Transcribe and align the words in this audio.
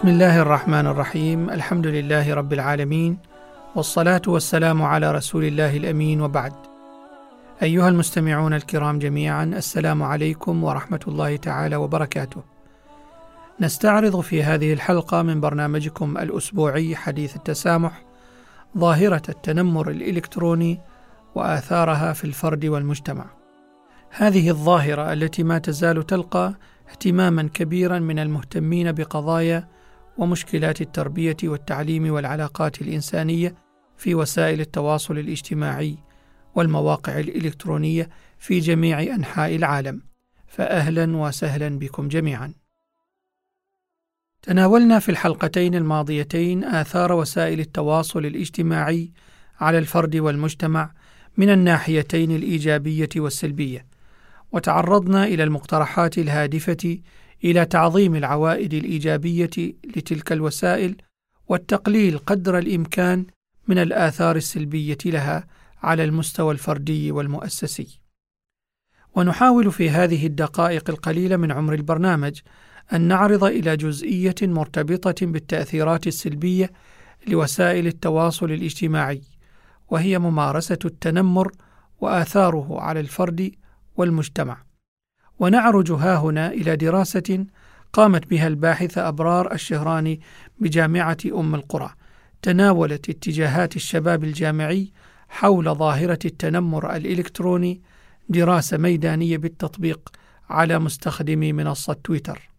بسم 0.00 0.08
الله 0.08 0.42
الرحمن 0.42 0.86
الرحيم 0.86 1.50
الحمد 1.50 1.86
لله 1.86 2.34
رب 2.34 2.52
العالمين 2.52 3.18
والصلاه 3.76 4.22
والسلام 4.26 4.82
على 4.82 5.12
رسول 5.12 5.44
الله 5.44 5.76
الامين 5.76 6.20
وبعد 6.20 6.52
ايها 7.62 7.88
المستمعون 7.88 8.54
الكرام 8.54 8.98
جميعا 8.98 9.44
السلام 9.44 10.02
عليكم 10.02 10.64
ورحمه 10.64 11.00
الله 11.08 11.36
تعالى 11.36 11.76
وبركاته 11.76 12.42
نستعرض 13.60 14.20
في 14.20 14.42
هذه 14.42 14.72
الحلقة 14.72 15.22
من 15.22 15.40
برنامجكم 15.40 16.18
الاسبوعي 16.18 16.96
حديث 16.96 17.36
التسامح 17.36 18.02
ظاهره 18.78 19.22
التنمر 19.28 19.90
الالكتروني 19.90 20.80
واثارها 21.34 22.12
في 22.12 22.24
الفرد 22.24 22.64
والمجتمع 22.64 23.26
هذه 24.10 24.50
الظاهره 24.50 25.12
التي 25.12 25.42
ما 25.42 25.58
تزال 25.58 26.06
تلقى 26.06 26.54
اهتماما 26.90 27.42
كبيرا 27.54 27.98
من 27.98 28.18
المهتمين 28.18 28.92
بقضايا 28.92 29.79
ومشكلات 30.20 30.80
التربية 30.80 31.36
والتعليم 31.44 32.12
والعلاقات 32.12 32.82
الإنسانية 32.82 33.54
في 33.96 34.14
وسائل 34.14 34.60
التواصل 34.60 35.18
الاجتماعي 35.18 35.98
والمواقع 36.54 37.18
الإلكترونية 37.18 38.08
في 38.38 38.58
جميع 38.58 39.02
أنحاء 39.02 39.56
العالم. 39.56 40.02
فاهلا 40.46 41.16
وسهلا 41.16 41.78
بكم 41.78 42.08
جميعا. 42.08 42.54
تناولنا 44.42 44.98
في 44.98 45.08
الحلقتين 45.08 45.74
الماضيتين 45.74 46.64
آثار 46.64 47.12
وسائل 47.12 47.60
التواصل 47.60 48.26
الاجتماعي 48.26 49.12
على 49.60 49.78
الفرد 49.78 50.16
والمجتمع 50.16 50.92
من 51.36 51.50
الناحيتين 51.50 52.30
الإيجابية 52.30 53.08
والسلبية 53.16 53.86
وتعرضنا 54.52 55.24
إلى 55.24 55.44
المقترحات 55.44 56.18
الهادفة 56.18 56.98
إلى 57.44 57.64
تعظيم 57.64 58.14
العوائد 58.14 58.74
الإيجابية 58.74 59.50
لتلك 59.96 60.32
الوسائل 60.32 60.96
والتقليل 61.48 62.18
قدر 62.18 62.58
الإمكان 62.58 63.26
من 63.68 63.78
الآثار 63.78 64.36
السلبية 64.36 64.98
لها 65.06 65.46
على 65.82 66.04
المستوى 66.04 66.52
الفردي 66.52 67.12
والمؤسسي. 67.12 68.00
ونحاول 69.14 69.72
في 69.72 69.90
هذه 69.90 70.26
الدقائق 70.26 70.90
القليلة 70.90 71.36
من 71.36 71.52
عمر 71.52 71.74
البرنامج 71.74 72.40
أن 72.92 73.00
نعرض 73.00 73.44
إلى 73.44 73.76
جزئية 73.76 74.34
مرتبطة 74.42 75.26
بالتأثيرات 75.26 76.06
السلبية 76.06 76.70
لوسائل 77.26 77.86
التواصل 77.86 78.52
الاجتماعي 78.52 79.22
وهي 79.88 80.18
ممارسة 80.18 80.78
التنمر 80.84 81.52
وآثاره 82.00 82.80
على 82.80 83.00
الفرد 83.00 83.52
والمجتمع. 83.96 84.69
ونعرج 85.40 85.92
ها 85.92 86.16
هنا 86.16 86.52
إلى 86.52 86.76
دراسة 86.76 87.46
قامت 87.92 88.26
بها 88.26 88.46
الباحثة 88.46 89.08
أبرار 89.08 89.52
الشهراني 89.52 90.20
بجامعة 90.58 91.18
أم 91.34 91.54
القرى 91.54 91.90
تناولت 92.42 93.08
اتجاهات 93.10 93.76
الشباب 93.76 94.24
الجامعي 94.24 94.92
حول 95.28 95.74
ظاهرة 95.74 96.18
التنمر 96.24 96.96
الإلكتروني 96.96 97.80
دراسة 98.28 98.76
ميدانية 98.76 99.36
بالتطبيق 99.36 100.10
على 100.50 100.78
مستخدمي 100.78 101.52
منصة 101.52 101.92
تويتر. 101.92 102.50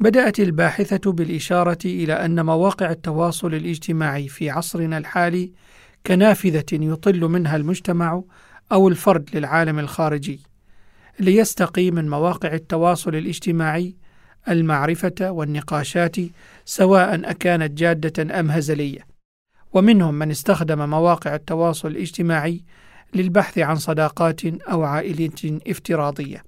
بدأت 0.00 0.40
الباحثة 0.40 1.12
بالإشارة 1.12 1.78
إلى 1.84 2.12
أن 2.12 2.46
مواقع 2.46 2.90
التواصل 2.90 3.54
الاجتماعي 3.54 4.28
في 4.28 4.50
عصرنا 4.50 4.98
الحالي 4.98 5.52
كنافذة 6.06 6.64
يطل 6.72 7.20
منها 7.20 7.56
المجتمع 7.56 8.22
أو 8.72 8.88
الفرد 8.88 9.30
للعالم 9.36 9.78
الخارجي، 9.78 10.40
ليستقي 11.20 11.90
من 11.90 12.08
مواقع 12.08 12.52
التواصل 12.52 13.14
الاجتماعي 13.14 13.96
المعرفة 14.48 15.30
والنقاشات 15.30 16.16
سواء 16.64 17.30
أكانت 17.30 17.78
جادة 17.78 18.40
أم 18.40 18.50
هزلية، 18.50 19.06
ومنهم 19.72 20.14
من 20.14 20.30
استخدم 20.30 20.90
مواقع 20.90 21.34
التواصل 21.34 21.88
الاجتماعي 21.88 22.64
للبحث 23.14 23.58
عن 23.58 23.76
صداقات 23.76 24.44
أو 24.44 24.82
عائلة 24.82 25.60
افتراضية. 25.66 26.44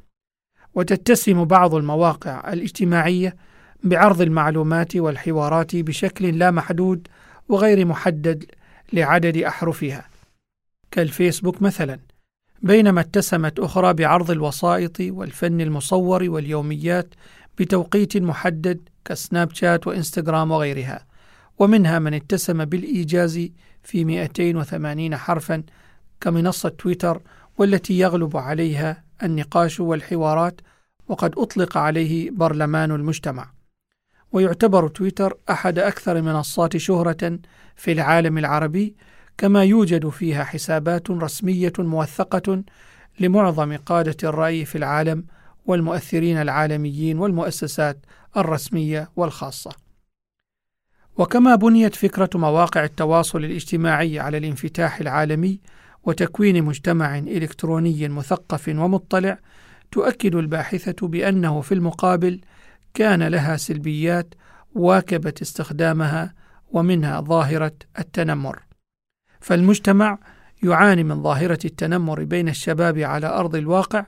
وتتسم 0.74 1.44
بعض 1.44 1.74
المواقع 1.74 2.52
الاجتماعية 2.52 3.36
بعرض 3.84 4.20
المعلومات 4.20 4.96
والحوارات 4.96 5.76
بشكل 5.76 6.38
لا 6.38 6.50
محدود 6.50 7.08
وغير 7.48 7.84
محدد 7.86 8.44
لعدد 8.92 9.36
أحرفها، 9.36 10.08
كالفيسبوك 10.90 11.62
مثلاً، 11.62 11.98
بينما 12.64 13.00
اتسمت 13.00 13.58
أخرى 13.60 13.92
بعرض 13.94 14.30
الوسائط 14.30 15.00
والفن 15.00 15.60
المصور 15.60 16.30
واليوميات 16.30 17.14
بتوقيت 17.58 18.16
محدد 18.16 18.88
كسناب 19.04 19.54
شات 19.54 19.86
وإنستغرام 19.86 20.50
وغيرها 20.50 21.06
ومنها 21.58 21.98
من 21.98 22.14
اتسم 22.14 22.64
بالإيجاز 22.64 23.48
في 23.82 24.04
280 24.04 25.16
حرفا 25.16 25.62
كمنصة 26.20 26.68
تويتر 26.68 27.20
والتي 27.58 27.98
يغلب 27.98 28.36
عليها 28.36 29.04
النقاش 29.22 29.80
والحوارات 29.80 30.60
وقد 31.08 31.34
أطلق 31.38 31.76
عليه 31.76 32.30
برلمان 32.30 32.90
المجتمع. 32.90 33.50
ويعتبر 34.32 34.88
تويتر 34.88 35.36
أحد 35.50 35.78
أكثر 35.78 36.22
منصات 36.22 36.76
شهرة 36.76 37.38
في 37.76 37.92
العالم 37.92 38.38
العربي 38.38 38.94
كما 39.38 39.64
يوجد 39.64 40.08
فيها 40.08 40.44
حسابات 40.44 41.10
رسمية 41.10 41.72
موثقة 41.78 42.62
لمعظم 43.20 43.76
قادة 43.76 44.28
الرأي 44.28 44.64
في 44.64 44.78
العالم 44.78 45.24
والمؤثرين 45.66 46.36
العالميين 46.36 47.18
والمؤسسات 47.18 47.98
الرسمية 48.36 49.10
والخاصة. 49.16 49.70
وكما 51.16 51.54
بنيت 51.54 51.94
فكرة 51.94 52.30
مواقع 52.34 52.84
التواصل 52.84 53.44
الاجتماعي 53.44 54.20
على 54.20 54.38
الانفتاح 54.38 55.00
العالمي 55.00 55.60
وتكوين 56.04 56.64
مجتمع 56.64 57.18
إلكتروني 57.18 58.08
مثقف 58.08 58.68
ومطلع، 58.68 59.38
تؤكد 59.92 60.34
الباحثة 60.34 61.08
بأنه 61.08 61.60
في 61.60 61.74
المقابل 61.74 62.40
كان 62.94 63.22
لها 63.22 63.56
سلبيات 63.56 64.34
واكبت 64.74 65.42
استخدامها 65.42 66.34
ومنها 66.72 67.20
ظاهرة 67.20 67.72
التنمر. 67.98 68.62
فالمجتمع 69.44 70.18
يعاني 70.62 71.04
من 71.04 71.22
ظاهرة 71.22 71.58
التنمر 71.64 72.24
بين 72.24 72.48
الشباب 72.48 72.98
على 72.98 73.26
أرض 73.26 73.56
الواقع 73.56 74.06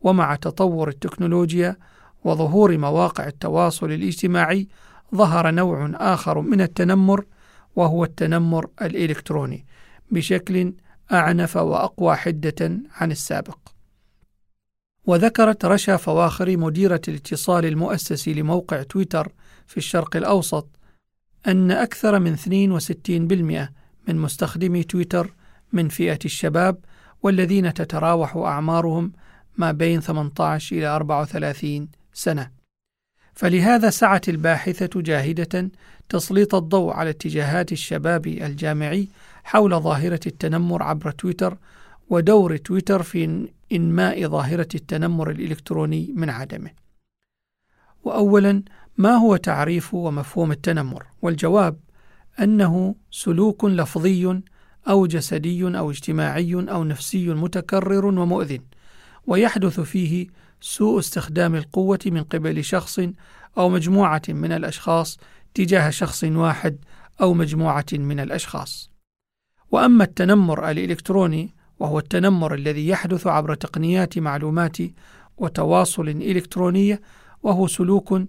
ومع 0.00 0.34
تطور 0.34 0.88
التكنولوجيا 0.88 1.76
وظهور 2.24 2.78
مواقع 2.78 3.26
التواصل 3.26 3.92
الاجتماعي 3.92 4.68
ظهر 5.14 5.50
نوع 5.50 5.90
آخر 5.94 6.40
من 6.40 6.60
التنمر 6.60 7.24
وهو 7.76 8.04
التنمر 8.04 8.66
الإلكتروني 8.82 9.66
بشكل 10.10 10.72
أعنف 11.12 11.56
وأقوى 11.56 12.16
حدة 12.16 12.80
عن 12.94 13.10
السابق. 13.10 13.58
وذكرت 15.06 15.64
رشا 15.64 15.96
فواخري 15.96 16.56
مديرة 16.56 17.00
الاتصال 17.08 17.64
المؤسسي 17.64 18.34
لموقع 18.34 18.82
تويتر 18.82 19.32
في 19.66 19.76
الشرق 19.76 20.16
الأوسط 20.16 20.68
أن 21.46 21.70
أكثر 21.70 22.18
من 22.18 22.36
62% 22.36 23.77
من 24.08 24.16
مستخدمي 24.16 24.82
تويتر 24.82 25.34
من 25.72 25.88
فئة 25.88 26.18
الشباب 26.24 26.78
والذين 27.22 27.74
تتراوح 27.74 28.36
أعمارهم 28.36 29.12
ما 29.56 29.72
بين 29.72 30.00
18 30.00 30.76
إلى 30.76 30.86
34 30.86 31.88
سنة. 32.12 32.50
فلهذا 33.34 33.90
سعت 33.90 34.28
الباحثة 34.28 35.00
جاهدة 35.00 35.70
تسليط 36.08 36.54
الضوء 36.54 36.92
على 36.92 37.10
اتجاهات 37.10 37.72
الشباب 37.72 38.26
الجامعي 38.26 39.08
حول 39.44 39.80
ظاهرة 39.80 40.20
التنمر 40.26 40.82
عبر 40.82 41.10
تويتر 41.10 41.58
ودور 42.10 42.56
تويتر 42.56 43.02
في 43.02 43.48
إنماء 43.72 44.28
ظاهرة 44.28 44.68
التنمر 44.74 45.30
الإلكتروني 45.30 46.12
من 46.16 46.30
عدمه. 46.30 46.70
وأولا 48.04 48.62
ما 48.98 49.14
هو 49.14 49.36
تعريف 49.36 49.94
ومفهوم 49.94 50.52
التنمر؟ 50.52 51.06
والجواب 51.22 51.76
أنه 52.40 52.94
سلوك 53.10 53.64
لفظي 53.64 54.42
أو 54.88 55.06
جسدي 55.06 55.78
أو 55.78 55.90
اجتماعي 55.90 56.54
أو 56.54 56.84
نفسي 56.84 57.28
متكرر 57.28 58.06
ومؤذن 58.06 58.60
ويحدث 59.26 59.80
فيه 59.80 60.26
سوء 60.60 60.98
استخدام 60.98 61.54
القوة 61.54 61.98
من 62.06 62.22
قبل 62.22 62.64
شخص 62.64 63.00
أو 63.58 63.68
مجموعة 63.68 64.22
من 64.28 64.52
الأشخاص 64.52 65.18
تجاه 65.54 65.90
شخص 65.90 66.24
واحد 66.24 66.78
أو 67.20 67.34
مجموعة 67.34 67.86
من 67.92 68.20
الأشخاص. 68.20 68.90
وأما 69.70 70.04
التنمر 70.04 70.70
الإلكتروني 70.70 71.54
وهو 71.78 71.98
التنمر 71.98 72.54
الذي 72.54 72.88
يحدث 72.88 73.26
عبر 73.26 73.54
تقنيات 73.54 74.18
معلومات 74.18 74.76
وتواصل 75.36 76.08
إلكترونية 76.08 77.00
وهو 77.42 77.66
سلوك 77.66 78.22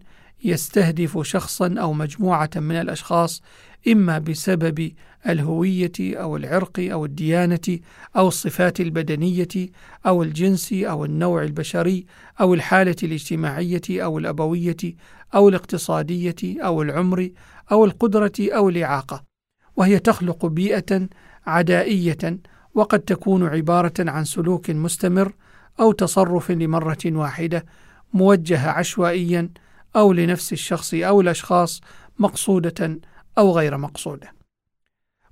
يستهدف 0.44 1.22
شخصا 1.22 1.76
أو 1.80 1.94
مجموعة 1.94 2.50
من 2.56 2.76
الأشخاص 2.76 3.42
إما 3.88 4.20
بسبب 4.20 4.92
الهوية 5.30 5.92
أو 6.00 6.38
العرق 6.38 6.80
أو 6.80 7.06
الديانة 7.06 7.80
أو 8.18 8.28
الصفات 8.28 8.80
البدنية 8.80 9.70
أو 10.06 10.24
الجنس 10.24 10.74
أو 10.74 11.06
النوع 11.06 11.44
البشري 11.44 12.06
أو 12.42 12.54
الحالة 12.54 12.96
الاجتماعية 13.04 13.82
أو 13.90 14.18
الأبوية 14.18 14.78
أو 15.36 15.50
الاقتصادية 15.50 16.36
أو 16.44 16.82
العمر 16.82 17.30
أو 17.72 17.86
القدرة 17.86 18.32
أو 18.40 18.70
الإعاقة. 18.70 19.24
وهي 19.76 20.00
تخلق 20.00 20.46
بيئة 20.46 21.08
عدائية 21.48 22.40
وقد 22.76 23.00
تكون 23.00 23.48
عبارة 23.48 23.94
عن 24.00 24.24
سلوك 24.24 24.70
مستمر 24.70 25.34
أو 25.80 25.92
تصرف 25.92 26.52
لمرة 26.52 26.98
واحدة 27.06 27.66
موجه 28.14 28.70
عشوائيا 28.70 29.50
أو 29.96 30.14
لنفس 30.14 30.54
الشخص 30.54 30.94
أو 30.94 31.22
الأشخاص 31.22 31.82
مقصودة 32.20 33.00
أو 33.38 33.52
غير 33.52 33.78
مقصودة. 33.78 34.34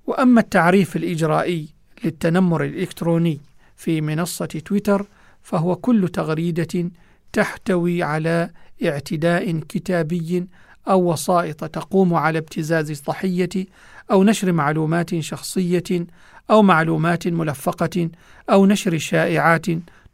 وأما 0.06 0.40
التعريف 0.40 0.96
الإجرائي 0.96 1.68
للتنمر 2.04 2.64
الإلكتروني 2.64 3.40
في 3.76 4.00
منصة 4.00 4.46
تويتر 4.46 5.06
فهو 5.42 5.76
كل 5.76 6.08
تغريدة 6.08 6.90
تحتوي 7.32 8.02
على 8.02 8.50
اعتداء 8.84 9.58
كتابي 9.58 10.46
أو 10.88 11.12
وسائط 11.12 11.64
تقوم 11.64 12.14
على 12.14 12.38
ابتزاز 12.38 12.90
الضحية 12.90 13.66
أو 14.10 14.24
نشر 14.24 14.52
معلومات 14.52 15.18
شخصية 15.18 16.06
أو 16.50 16.62
معلومات 16.62 17.28
ملفقة 17.28 18.10
أو 18.50 18.66
نشر 18.66 18.98
شائعات 18.98 19.66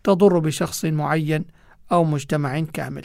تضر 0.04 0.38
بشخص 0.38 0.84
معين 0.84 1.44
أو 1.92 2.04
مجتمع 2.04 2.60
كامل. 2.60 3.04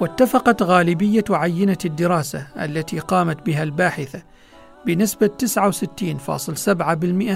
واتفقت 0.00 0.62
غالبية 0.62 1.24
عينة 1.30 1.78
الدراسة 1.84 2.46
التي 2.56 2.98
قامت 2.98 3.46
بها 3.46 3.62
الباحثة 3.62 4.22
بنسبة 4.86 5.30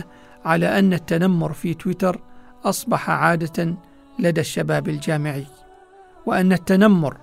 69.7% 0.00 0.04
على 0.44 0.78
أن 0.78 0.92
التنمر 0.92 1.52
في 1.52 1.74
تويتر 1.74 2.20
أصبح 2.64 3.10
عادة 3.10 3.74
لدى 4.18 4.40
الشباب 4.40 4.88
الجامعي 4.88 5.46
وأن 6.26 6.52
التنمر 6.52 7.16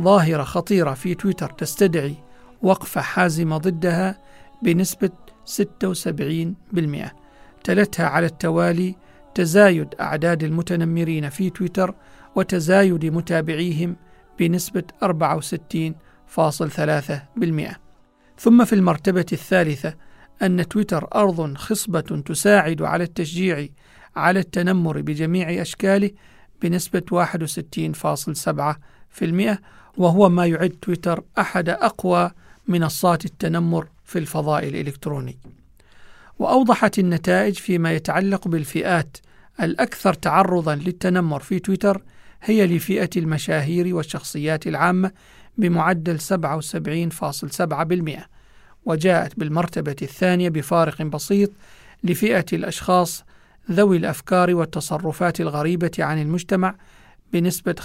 ظاهرة 0.00 0.42
خطيرة 0.42 0.94
في 0.94 1.14
تويتر 1.14 1.50
تستدعي 1.50 2.14
وقفة 2.62 3.00
حازمة 3.00 3.58
ضدها 3.58 4.18
بنسبة 4.62 5.10
76% 5.46 7.08
تلتها 7.64 8.06
على 8.06 8.26
التوالي 8.26 8.94
تزايد 9.34 9.94
أعداد 10.00 10.44
المتنمرين 10.44 11.28
في 11.28 11.50
تويتر 11.50 11.94
وتزايد 12.34 13.04
متابعيهم 13.04 13.96
بنسبة 14.38 14.84
64.3% 15.04 15.08
ثم 18.38 18.64
في 18.64 18.72
المرتبة 18.72 19.26
الثالثة 19.32 19.94
أن 20.42 20.68
تويتر 20.68 21.08
أرض 21.14 21.56
خصبة 21.56 22.00
تساعد 22.00 22.82
على 22.82 23.04
التشجيع 23.04 23.66
على 24.16 24.40
التنمر 24.40 25.00
بجميع 25.00 25.62
أشكاله 25.62 26.10
بنسبة 26.62 27.02
61.7% 27.10 29.58
وهو 29.96 30.28
ما 30.28 30.46
يعد 30.46 30.70
تويتر 30.70 31.24
أحد 31.38 31.68
أقوى 31.68 32.30
منصات 32.68 33.24
التنمر 33.24 33.88
في 34.04 34.18
الفضاء 34.18 34.68
الإلكتروني. 34.68 35.38
وأوضحت 36.38 36.98
النتائج 36.98 37.54
فيما 37.54 37.92
يتعلق 37.92 38.48
بالفئات 38.48 39.16
الأكثر 39.62 40.14
تعرضا 40.14 40.74
للتنمر 40.74 41.40
في 41.40 41.58
تويتر 41.58 42.02
هي 42.42 42.66
لفئة 42.66 43.10
المشاهير 43.16 43.94
والشخصيات 43.94 44.66
العامة 44.66 45.12
بمعدل 45.58 46.20
77.7% 46.20 46.24
وجاءت 48.84 49.38
بالمرتبة 49.38 49.96
الثانية 50.02 50.48
بفارق 50.48 51.02
بسيط 51.02 51.50
لفئة 52.04 52.44
الأشخاص 52.52 53.24
ذوي 53.70 53.96
الأفكار 53.96 54.54
والتصرفات 54.54 55.40
الغريبة 55.40 55.90
عن 55.98 56.22
المجتمع 56.22 56.74
بنسبة 57.32 57.74
75% 57.80 57.84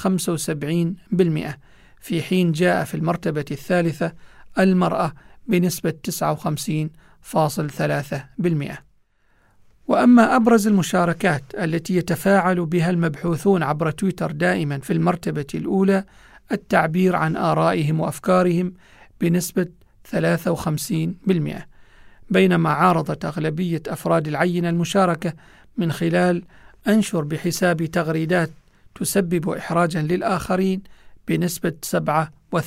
في 2.01 2.21
حين 2.21 2.51
جاء 2.51 2.83
في 2.83 2.95
المرتبة 2.95 3.45
الثالثة 3.51 4.13
المرأة 4.59 5.13
بنسبة 5.47 5.93
59.3%. 6.09 6.13
وأما 9.87 10.35
أبرز 10.35 10.67
المشاركات 10.67 11.43
التي 11.59 11.95
يتفاعل 11.95 12.65
بها 12.65 12.89
المبحوثون 12.89 13.63
عبر 13.63 13.91
تويتر 13.91 14.31
دائما 14.31 14.79
في 14.79 14.93
المرتبة 14.93 15.45
الأولى 15.55 16.03
التعبير 16.51 17.15
عن 17.15 17.35
آرائهم 17.35 17.99
وأفكارهم 17.99 18.73
بنسبة 19.21 19.67
53% 20.15 20.17
بينما 22.29 22.69
عارضت 22.69 23.25
أغلبية 23.25 23.81
أفراد 23.87 24.27
العينة 24.27 24.69
المشاركة 24.69 25.33
من 25.77 25.91
خلال 25.91 26.43
أنشر 26.87 27.21
بحساب 27.21 27.85
تغريدات 27.85 28.49
تسبب 28.95 29.49
إحراجا 29.49 30.01
للآخرين 30.01 30.81
بنسبة 31.27 31.73
87% 32.55 32.59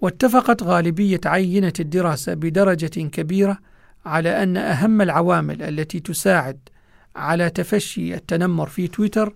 واتفقت 0.00 0.62
غالبية 0.62 1.20
عينة 1.26 1.72
الدراسة 1.80 2.34
بدرجة 2.34 3.00
كبيرة 3.00 3.58
على 4.04 4.42
أن 4.42 4.56
أهم 4.56 5.02
العوامل 5.02 5.62
التي 5.62 6.00
تساعد 6.00 6.58
على 7.16 7.50
تفشي 7.50 8.14
التنمر 8.14 8.66
في 8.66 8.88
تويتر 8.88 9.34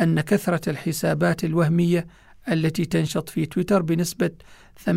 أن 0.00 0.20
كثرة 0.20 0.70
الحسابات 0.70 1.44
الوهمية 1.44 2.06
التي 2.48 2.84
تنشط 2.84 3.28
في 3.28 3.46
تويتر 3.46 3.82
بنسبة 3.82 4.30
88.3% 4.90 4.92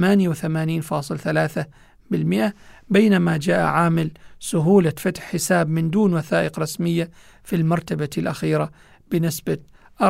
بينما 2.89 3.37
جاء 3.37 3.59
عامل 3.59 4.11
سهولة 4.39 4.93
فتح 4.97 5.23
حساب 5.23 5.69
من 5.69 5.89
دون 5.89 6.13
وثائق 6.13 6.59
رسمية 6.59 7.11
في 7.43 7.55
المرتبة 7.55 8.09
الأخيرة 8.17 8.71
بنسبة 9.11 9.57
74.3%. 10.03 10.07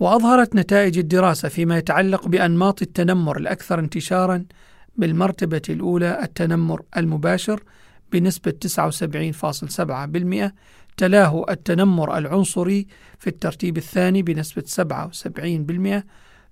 وأظهرت 0.00 0.54
نتائج 0.54 0.98
الدراسة 0.98 1.48
فيما 1.48 1.78
يتعلق 1.78 2.28
بأنماط 2.28 2.82
التنمر 2.82 3.36
الأكثر 3.36 3.78
انتشارا 3.78 4.44
بالمرتبة 4.98 5.62
الأولى 5.68 6.22
التنمر 6.22 6.82
المباشر 6.96 7.62
بنسبة 8.12 8.54
79.7% 10.46 10.50
تلاه 10.96 11.44
التنمر 11.50 12.18
العنصري 12.18 12.86
في 13.18 13.26
الترتيب 13.26 13.76
الثاني 13.76 14.22
بنسبة 14.22 14.64
77% 16.00 16.02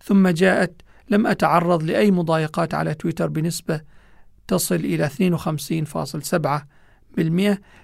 ثم 0.05 0.29
جاءت 0.29 0.83
لم 1.11 1.26
أتعرض 1.26 1.83
لأي 1.83 2.11
مضايقات 2.11 2.75
على 2.75 2.95
تويتر 2.95 3.29
بنسبة 3.29 3.81
تصل 4.49 4.75
إلى 4.75 5.09
52.7% 5.09 5.12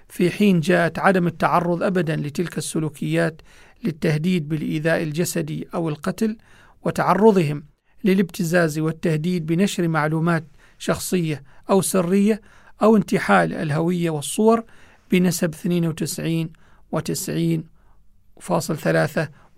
في 0.09 0.31
حين 0.31 0.59
جاءت 0.59 0.99
عدم 0.99 1.27
التعرض 1.27 1.83
أبدا 1.83 2.15
لتلك 2.15 2.57
السلوكيات 2.57 3.41
للتهديد 3.83 4.49
بالإيذاء 4.49 5.03
الجسدي 5.03 5.67
أو 5.73 5.89
القتل 5.89 6.37
وتعرضهم 6.81 7.63
للابتزاز 8.03 8.79
والتهديد 8.79 9.45
بنشر 9.45 9.87
معلومات 9.87 10.43
شخصية 10.83 11.43
أو 11.69 11.81
سرية 11.81 12.41
أو 12.81 12.97
انتحال 12.97 13.53
الهوية 13.53 14.09
والصور 14.09 14.63
بنسب 15.11 15.53
92 15.53 16.49
و90.3 16.95 16.99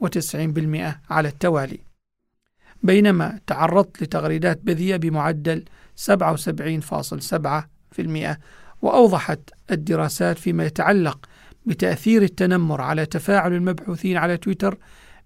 و90% 0.03 0.07
على 1.09 1.27
التوالي. 1.27 1.79
بينما 2.83 3.39
تعرضت 3.47 4.03
لتغريدات 4.03 4.59
بذيئة 4.63 4.97
بمعدل 4.97 5.65
77.7% 6.11 6.15
وأوضحت 8.81 9.39
الدراسات 9.71 10.37
فيما 10.37 10.65
يتعلق 10.65 11.29
بتأثير 11.65 12.21
التنمر 12.21 12.81
على 12.81 13.05
تفاعل 13.05 13.53
المبحوثين 13.53 14.17
على 14.17 14.37
تويتر 14.37 14.77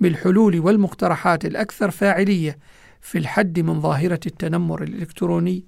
بالحلول 0.00 0.60
والمقترحات 0.60 1.44
الأكثر 1.44 1.90
فاعلية 1.90 2.58
في 3.00 3.18
الحد 3.18 3.60
من 3.60 3.80
ظاهرة 3.80 4.20
التنمر 4.26 4.82
الإلكتروني 4.82 5.64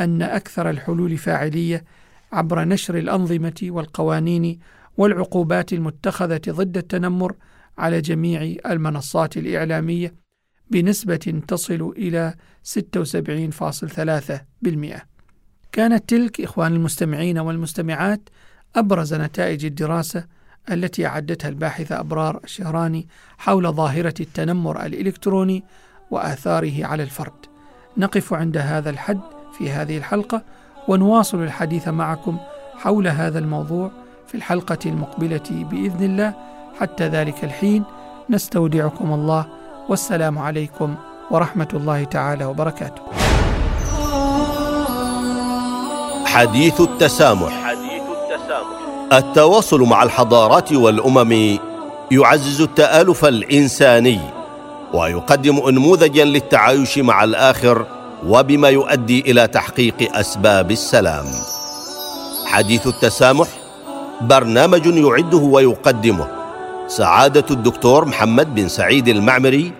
أن 0.00 0.22
أكثر 0.22 0.70
الحلول 0.70 1.18
فاعلية 1.18 1.84
عبر 2.32 2.64
نشر 2.64 2.98
الأنظمة 2.98 3.54
والقوانين 3.62 4.58
والعقوبات 4.96 5.72
المتخذة 5.72 6.40
ضد 6.48 6.76
التنمر 6.76 7.34
على 7.78 8.00
جميع 8.00 8.56
المنصات 8.66 9.36
الإعلامية 9.36 10.14
بنسبة 10.70 11.42
تصل 11.48 11.94
إلى 11.96 12.34
76.3%. 12.64 12.68
كانت 15.72 16.08
تلك 16.08 16.40
إخوان 16.40 16.74
المستمعين 16.74 17.38
والمستمعات 17.38 18.28
أبرز 18.76 19.14
نتائج 19.14 19.64
الدراسة 19.64 20.24
التي 20.70 21.06
أعدتها 21.06 21.48
الباحثة 21.48 22.00
أبرار 22.00 22.40
الشهراني 22.44 23.08
حول 23.38 23.72
ظاهرة 23.72 24.14
التنمر 24.20 24.86
الإلكتروني 24.86 25.64
وآثاره 26.10 26.86
على 26.86 27.02
الفرد. 27.02 27.46
نقف 27.96 28.34
عند 28.34 28.56
هذا 28.56 28.90
الحد 28.90 29.37
في 29.58 29.70
هذه 29.70 29.98
الحلقة 29.98 30.42
ونواصل 30.88 31.42
الحديث 31.42 31.88
معكم 31.88 32.36
حول 32.78 33.08
هذا 33.08 33.38
الموضوع 33.38 33.90
في 34.26 34.34
الحلقة 34.34 34.78
المقبلة 34.86 35.48
بإذن 35.50 36.04
الله 36.04 36.32
حتى 36.80 37.08
ذلك 37.08 37.44
الحين 37.44 37.84
نستودعكم 38.30 39.12
الله 39.12 39.46
والسلام 39.88 40.38
عليكم 40.38 40.94
ورحمة 41.30 41.68
الله 41.74 42.04
تعالى 42.04 42.44
وبركاته. 42.44 43.02
حديث 46.26 46.80
التسامح 46.80 47.52
حديث 47.64 48.02
التسامح 48.02 49.12
التواصل 49.12 49.80
مع 49.80 50.02
الحضارات 50.02 50.72
والأمم 50.72 51.58
يعزز 52.10 52.60
التآلف 52.60 53.24
الإنساني 53.24 54.20
ويقدم 54.94 55.58
انموذجا 55.68 56.24
للتعايش 56.24 56.98
مع 56.98 57.24
الآخر 57.24 57.97
وبما 58.26 58.68
يؤدي 58.68 59.20
إلى 59.20 59.46
تحقيق 59.46 60.16
أسباب 60.16 60.70
السلام. 60.70 61.26
حديث 62.46 62.86
التسامح 62.86 63.48
برنامج 64.20 64.86
يعده 64.86 65.38
ويقدمه 65.38 66.26
سعادة 66.86 67.44
الدكتور 67.50 68.04
محمد 68.04 68.54
بن 68.54 68.68
سعيد 68.68 69.08
المعمري 69.08 69.72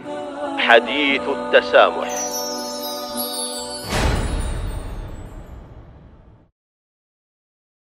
حديث 0.59 1.23
التسامح 1.23 2.28